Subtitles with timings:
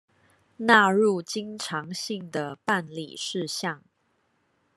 [0.57, 3.83] 納入經常性的辦理事項